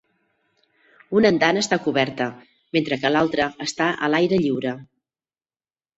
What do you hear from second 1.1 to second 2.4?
Una andana està coberta